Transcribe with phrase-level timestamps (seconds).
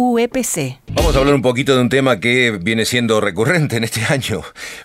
[0.00, 0.78] UEPC.
[0.92, 4.42] Vamos a hablar un poquito de un tema que viene siendo recurrente en este año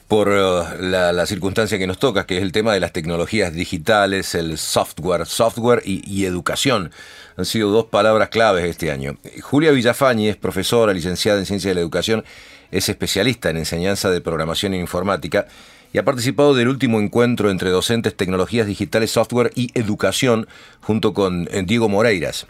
[0.07, 4.33] por uh, la, circunstancia que nos toca, que es el tema de las tecnologías digitales,
[4.33, 6.89] el software, software y, educación.
[7.37, 9.17] Han sido dos palabras claves este año.
[9.39, 12.25] Julia Villafañi es profesora, licenciada en Ciencia de la Educación,
[12.71, 15.45] es especialista en enseñanza de programación e informática
[15.93, 20.47] y ha participado del último encuentro entre docentes, tecnologías digitales, software y educación
[20.81, 22.47] junto con eh, Diego Moreiras.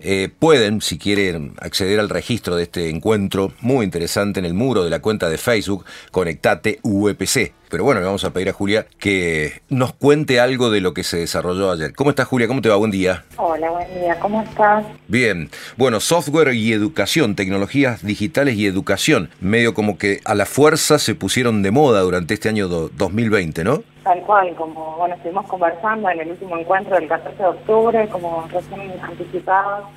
[0.00, 4.84] Eh, pueden, si quieren, acceder al registro de este encuentro muy interesante en el muro
[4.84, 7.52] de la cuenta de Facebook Conectate UEPC.
[7.70, 11.02] Pero bueno, le vamos a pedir a Julia que nos cuente algo de lo que
[11.02, 11.94] se desarrolló ayer.
[11.94, 12.46] ¿Cómo estás, Julia?
[12.46, 12.76] ¿Cómo te va?
[12.76, 13.24] Buen día.
[13.36, 14.18] Hola, buen día.
[14.20, 14.84] ¿Cómo estás?
[15.08, 15.50] Bien.
[15.76, 21.14] Bueno, software y educación, tecnologías digitales y educación, medio como que a la fuerza se
[21.14, 23.82] pusieron de moda durante este año 2020, ¿no?
[24.02, 28.46] Tal cual, como bueno, estuvimos conversando en el último encuentro del 14 de octubre, como
[28.52, 29.88] recién anticipado,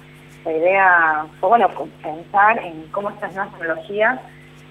[0.48, 1.68] la idea fue bueno
[2.02, 4.22] pensar en cómo estas nuevas tecnologías,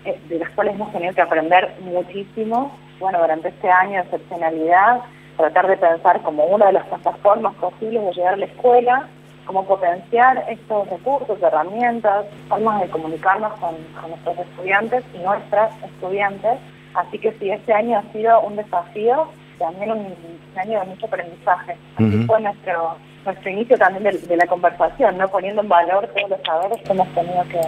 [0.06, 5.00] eh, de las cuales hemos tenido que aprender muchísimo, bueno, durante este año de excepcionalidad,
[5.36, 9.08] tratar de pensar como una de las plataformas posibles de llegar a la escuela,
[9.44, 16.58] cómo potenciar estos recursos, herramientas, formas de comunicarnos con, con nuestros estudiantes y nuestras estudiantes.
[16.94, 21.77] Así que sí, este año ha sido un desafío, también un, año de mucho aprendizaje.
[21.97, 26.41] Así fue nuestro nuestro inicio también de, la conversación, no poniendo en valor todos los
[26.42, 27.60] saberes que hemos tenido que,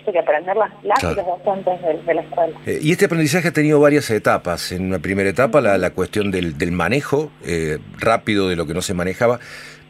[0.00, 2.58] que aprender las, las docentes de, la escuela.
[2.66, 4.72] Eh, y este aprendizaje ha tenido varias etapas.
[4.72, 8.74] En una primera etapa, la, la, cuestión del, del manejo eh, rápido de lo que
[8.74, 9.40] no se manejaba.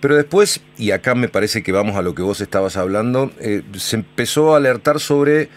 [0.01, 3.63] Pero después, y acá me parece que vamos a lo que vos estabas hablando, eh,
[3.77, 5.49] se empezó a alertar sobre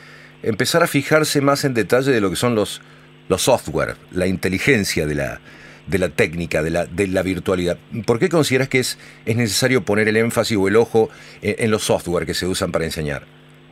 [0.43, 2.81] empezar a fijarse más en detalle de lo que son los,
[3.27, 5.41] los software, la inteligencia de la,
[5.87, 7.77] de la técnica, de la, de la virtualidad.
[8.05, 11.09] ¿Por qué consideras que es, es necesario poner el énfasis o el ojo
[11.41, 13.25] en, los software que se usan para enseñar?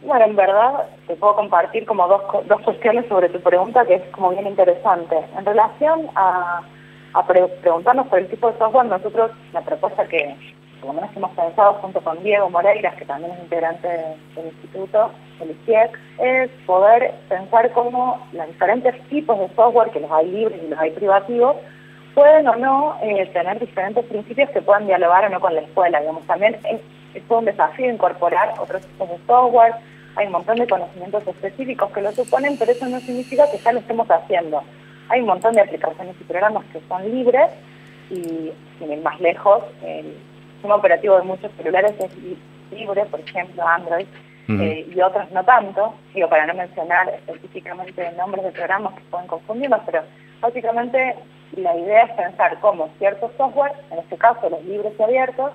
[0.06, 4.04] Bueno, en verdad te puedo compartir como dos, dos cuestiones sobre tu pregunta que es
[4.12, 5.18] como bien interesante.
[5.38, 6.62] En relación a,
[7.28, 10.36] preguntarnos por el tipo de software, nosotros la propuesta que,
[10.82, 13.88] por lo menos hemos pensado junto con Diego Moreiras, que también es integrante
[14.36, 20.12] del instituto, el ICIEC, es poder pensar cómo los diferentes tipos de software, que los
[20.12, 21.56] hay libres y los hay privativos,
[22.14, 26.00] pueden o no eh, tener diferentes principios que puedan dialogar o no con la escuela.
[26.00, 26.82] Digamos, también es,
[27.30, 29.74] un desafío incorporar otros tipos de software,
[30.16, 33.72] hay un montón de conocimientos específicos que lo suponen, pero eso no significa que ya
[33.72, 34.62] lo estemos haciendo.
[35.10, 37.50] Hay un montón de aplicaciones y programas que son libres
[38.10, 40.16] y, sin ir más lejos, el
[40.54, 42.12] sistema operativo de muchos celulares es
[42.72, 44.08] libre, por ejemplo Android,
[44.50, 49.28] eh, y otros no tanto, digo, para no mencionar específicamente nombres de programas que pueden
[49.28, 50.04] confundirnos, pero
[50.42, 51.16] básicamente
[51.56, 55.52] la idea es pensar cómo ciertos software, en este caso los libres y abiertos,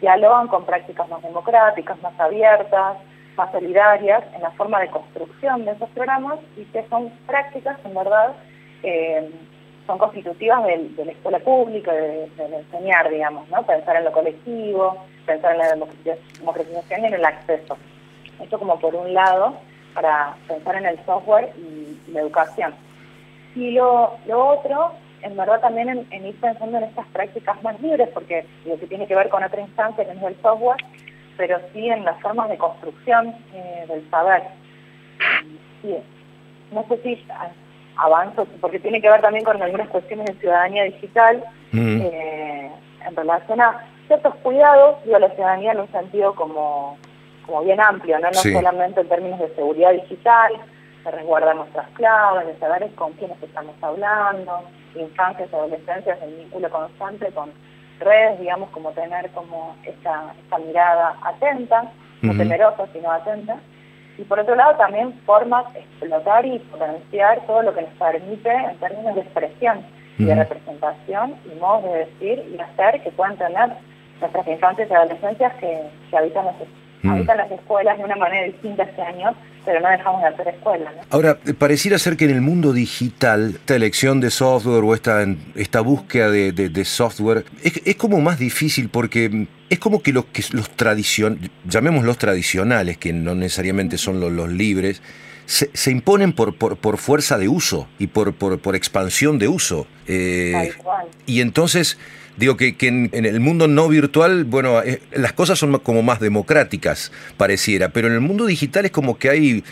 [0.00, 2.96] dialogan con prácticas más democráticas, más abiertas,
[3.40, 7.94] más solidarias en la forma de construcción de esos programas y que son prácticas, en
[7.94, 8.34] verdad,
[8.82, 9.30] eh,
[9.86, 13.62] son constitutivas de, la escuela pública, de, enseñar, digamos, ¿no?
[13.62, 17.78] Pensar en lo colectivo, pensar en la democratización y en el acceso.
[18.40, 19.54] Esto como por un lado,
[19.94, 22.74] para pensar en el software y, la educación.
[23.54, 28.44] Y lo, otro, en verdad también en, ir pensando en estas prácticas más libres, porque
[28.66, 30.76] lo que tiene que ver con otra instancia que es el software,
[31.40, 34.42] pero sí en las formas de construcción eh, del saber.
[35.80, 35.96] Sí,
[36.70, 37.26] no sé si
[37.96, 41.42] avanzo, porque tiene que ver también con algunas cuestiones de ciudadanía digital
[41.72, 42.70] eh,
[43.06, 46.98] en relación a ciertos cuidados, digo, la ciudadanía en un sentido como,
[47.46, 50.52] como bien amplio, no, no solamente en términos de seguridad digital,
[51.04, 54.60] de resguardar nuestras claves, de saber con quiénes estamos hablando,
[54.94, 57.50] infancias, adolescencias, el vínculo constante con
[58.00, 63.56] redes, digamos, como tener como esta, esta mirada atenta, no temerosa, sino atenta,
[64.18, 68.76] y por otro lado también formas explotar y potenciar todo lo que nos permite en
[68.76, 69.86] términos de expresión
[70.18, 73.70] y de representación y modos de decir y hacer que puedan tener
[74.20, 76.54] nuestras infancias y adolescencias que, habitan, las,
[77.04, 79.34] habitan las escuelas de una manera distinta este año
[79.64, 80.92] pero no dejamos de hacer escuela.
[81.10, 85.24] Ahora, pareciera ser que en el mundo digital, esta elección de software o esta,
[85.54, 90.70] esta búsqueda de, software es, como más difícil porque es como que los, que los
[90.70, 95.02] tradicionales, llamémoslos tradicionales, que no necesariamente son los, libres,
[95.50, 99.86] se, imponen por, por, fuerza de uso y por, por, expansión de uso.
[100.06, 100.72] Eh,
[101.26, 101.98] y entonces
[102.36, 107.12] Digo que, en, el mundo no virtual, bueno, eh, las cosas son como más democráticas,
[107.36, 109.64] pareciera, pero en el mundo digital es como que hay,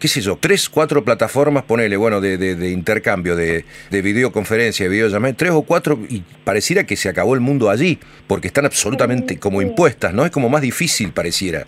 [0.00, 4.90] qué sé yo, tres, cuatro plataformas, ponele, bueno, de, de, intercambio, de, de, videoconferencia, de
[4.90, 9.38] videollamada, tres o cuatro, y pareciera que se acabó el mundo allí, porque están absolutamente
[9.38, 10.24] como impuestas, ¿no?
[10.24, 11.66] Es como más difícil, pareciera.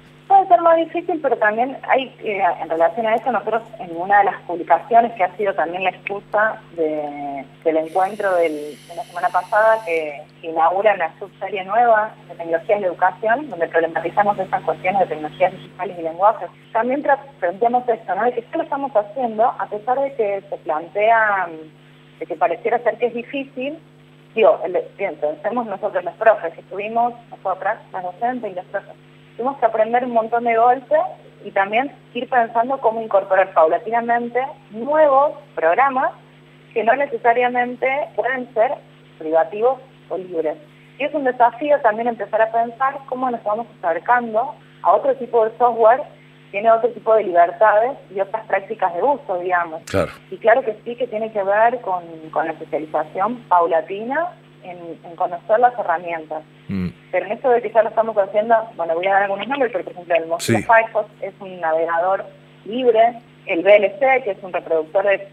[0.76, 5.11] Difícil, pero también hay, eh, en relación a eso, nosotros en una de las publicaciones
[5.12, 11.19] que ha sido también la excusa del encuentro de la semana pasada, que, inaugura una
[11.19, 16.50] subserie nueva de tecnologías de educación, donde problematizamos estas cuestiones de tecnologías digitales y lenguajes.
[16.73, 17.05] También
[17.40, 18.25] planteamos esto, ¿no?
[18.25, 21.49] De que sí lo estamos haciendo, a pesar de que se plantea,
[22.20, 23.78] de que pareciera ser que es difícil,
[24.37, 24.61] digo,
[24.99, 28.94] bien, pensemos nosotros los profes, que estuvimos nosotras, las docentes y los profes,
[29.37, 31.00] tuvimos que aprender un montón de golpes
[31.44, 34.41] y también ir pensando cómo incorporar paulatinamente
[34.71, 36.12] nuevos programas
[36.73, 37.87] que no necesariamente
[38.17, 38.73] pueden ser
[39.19, 39.79] privativos
[40.09, 40.56] o libres.
[40.99, 45.44] Y es un desafío también empezar a pensar cómo nos vamos acercando a otro tipo
[45.44, 46.03] de software
[46.50, 49.83] tiene otro tipo de libertades y otras prácticas de uso, digamos.
[50.31, 54.29] Y claro que sí que tiene que ver con, con la especialización paulatina
[54.62, 56.43] en, conocer las herramientas.
[56.69, 56.86] Mm.
[57.17, 59.73] Pero en esto de que ya lo estamos haciendo, bueno, voy a dar algunos nombres,
[59.73, 62.27] pero por ejemplo el Mozilla Firefox es un navegador
[62.67, 65.27] libre, el VLC, que es un reproductor de,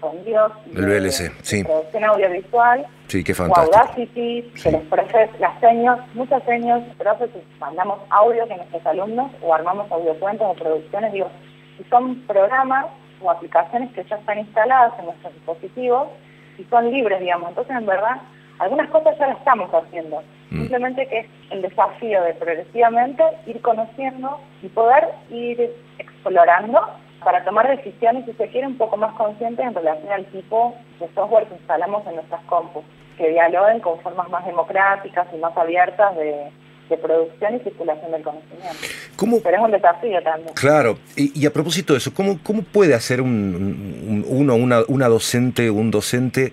[0.00, 1.64] sonidos, el VLC, sí.
[1.64, 3.76] producción audiovisual, sí, qué fantástico.
[3.76, 7.28] Audacity, que los profes, las señas, muchas señas, profes,
[7.60, 11.28] mandamos audio que nuestros alumnos o armamos audiocuentos o producciones, digo,
[11.78, 12.86] y son programas
[13.20, 16.08] o aplicaciones que ya están instaladas en nuestros dispositivos
[16.56, 17.50] y son libres, digamos.
[17.50, 18.16] Entonces, en verdad,
[18.60, 20.22] algunas cosas ya las estamos haciendo.
[20.50, 20.60] Mm.
[20.60, 26.80] Simplemente que es el desafío de progresivamente ir conociendo y poder ir explorando
[27.24, 31.08] para tomar decisiones, si se quiere, un poco más conscientes en relación al tipo de
[31.14, 32.84] software que instalamos en nuestras compus,
[33.16, 36.50] que dialoguen con formas más democráticas y más abiertas de,
[37.02, 38.86] producción y circulación del conocimiento.
[39.14, 39.40] ¿Cómo?
[39.42, 40.54] Pero es un desafío también.
[40.54, 45.68] Claro, y, a propósito de eso, ¿cómo, cómo puede hacer un, uno, una, una docente
[45.68, 46.50] un docente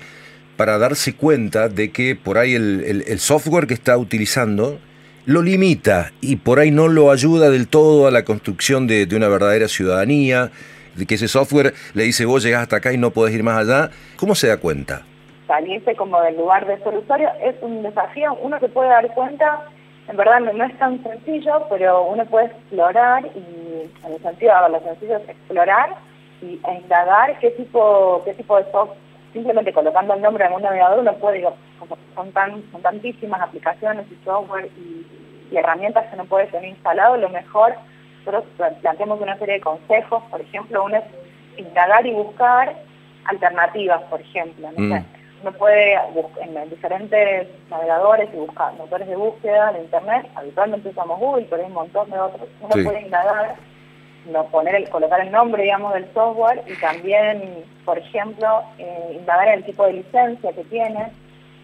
[0.58, 4.80] para darse cuenta de que por ahí el, software que está utilizando
[5.26, 9.28] lo limita y por ahí no lo ayuda del todo a la construcción de, una
[9.28, 10.52] verdadera ciudadanía,
[10.96, 13.58] de que ese software le dice vos llegás hasta acá y no podés ir más
[13.58, 13.90] allá.
[14.18, 15.04] ¿Cómo se da cuenta?
[15.48, 18.34] Salirse como del lugar de solutorio es un desafío.
[18.42, 19.66] Uno se puede dar cuenta,
[20.08, 24.80] en verdad no, es tan sencillo, pero uno puede explorar y en el sentido lo
[24.80, 25.96] sencillo es explorar
[26.42, 29.05] y, e indagar qué tipo, qué tipo de software
[29.36, 31.54] simplemente colocando el nombre en un navegador uno puede, digo,
[32.16, 35.06] son, tan, son tantísimas aplicaciones y software y,
[35.56, 37.76] herramientas que uno puede tener instalado, lo mejor
[38.26, 38.44] nosotros
[38.82, 41.04] planteamos una serie de consejos, por ejemplo, uno es
[41.58, 42.76] indagar y buscar
[43.26, 44.70] alternativas, por ejemplo.
[44.76, 44.96] ¿no?
[44.96, 45.06] Mm.
[45.44, 45.96] Uno puede
[46.42, 51.68] en diferentes navegadores y buscar motores de búsqueda de Internet, habitualmente usamos Google, pero hay
[51.68, 52.50] un montón de otros.
[52.60, 53.56] Uno puede indagar
[54.26, 59.50] no poner el, colocar el nombre, digamos, del software y también, por ejemplo, eh, indagar
[59.50, 61.12] el tipo de licencia que tiene,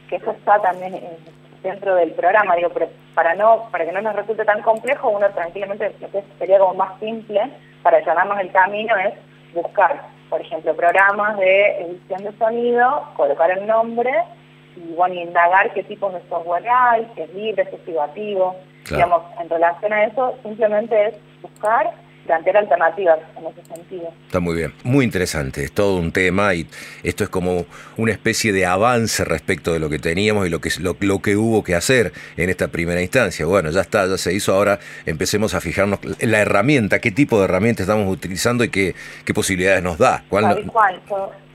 [0.09, 1.17] que eso está también eh,
[1.63, 5.29] dentro del programa, digo, pero para no para que no nos resulte tan complejo, uno
[5.31, 7.41] tranquilamente, lo que sería como más simple
[7.83, 9.13] para llenarnos el camino es
[9.53, 14.11] buscar, por ejemplo, programas de edición de sonido, colocar el nombre
[14.75, 18.55] y bueno, indagar qué tipo de software hay, si es libre, si es privativo.
[18.89, 21.91] Digamos, en relación a eso, simplemente es buscar
[22.25, 24.13] plantear alternativas en ese sentido.
[24.25, 26.67] Está muy bien, muy interesante, es todo un tema y
[27.03, 27.65] esto es como
[27.97, 31.35] una especie de avance respecto de lo que teníamos y lo que, lo, lo que
[31.35, 33.45] hubo que hacer en esta primera instancia.
[33.45, 37.39] Bueno, ya está, ya se hizo, ahora empecemos a fijarnos en la herramienta, qué tipo
[37.39, 38.95] de herramienta estamos utilizando y qué,
[39.25, 40.23] qué posibilidades nos da.
[40.29, 41.01] ¿Cuál cual,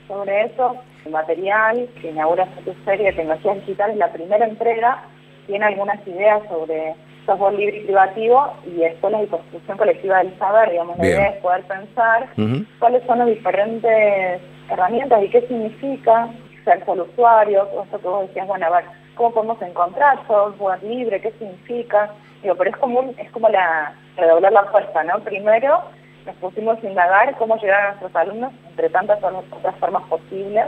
[0.07, 5.03] sobre eso, el material que inaugura su serie de tecnologías digitales, la primera entrega,
[5.47, 6.95] tiene algunas ideas sobre
[7.27, 11.41] software libre y privativo y escuelas y construcción colectiva del saber, digamos, la idea es
[11.41, 12.27] poder pensar
[12.79, 14.41] cuáles son las diferentes
[14.71, 16.29] herramientas y qué significa
[16.63, 21.21] ser solo usuario, eso que vos decías, bueno, a ver, ¿cómo podemos encontrar software libre?
[21.21, 22.09] ¿Qué significa?
[22.41, 25.19] Digo, pero es como, es como la redoblar la fuerza, ¿no?
[25.19, 25.81] Primero
[26.25, 30.65] nos pusimos a indagar cómo llegar a nuestros alumnos entre tantas otras formas posibles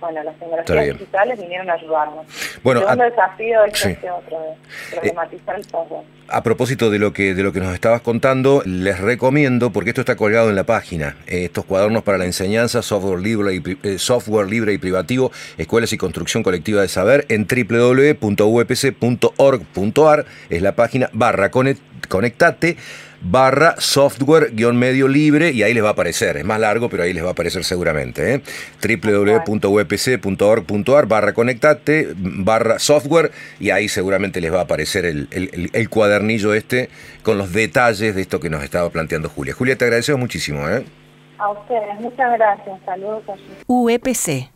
[0.00, 2.26] bueno, las tecnologías digitales vinieron a ayudarnos.
[2.62, 4.56] Bueno, el segundo desafío es este otro, de
[4.96, 6.04] problematizar el software.
[6.28, 10.00] A propósito de lo que de lo que nos estabas contando, les recomiendo, porque esto
[10.00, 13.98] está colgado en la página, eh, estos cuadernos para la enseñanza, software libre, y, eh,
[13.98, 18.16] software libre y privativo, escuelas y construcción colectiva de saber, en www.upc.org.ar,
[20.48, 22.76] es la página barra conectate
[23.20, 26.36] barra software guion medio libre y ahí les va a aparecer.
[26.36, 28.34] Es más largo, pero ahí les va a aparecer seguramente.
[28.34, 28.42] ¿eh?
[28.82, 36.54] www.upc.org.ar barra conectate barra software y ahí seguramente les va a aparecer el, el, cuadernillo
[36.54, 36.90] este
[37.22, 39.54] con los detalles de esto que nos estaba planteando Julia.
[39.54, 40.68] Julia, te agradecemos muchísimo.
[40.68, 40.84] ¿eh?
[41.38, 42.80] A ustedes, muchas gracias.
[42.84, 43.24] Saludos.
[43.66, 44.50] UEPC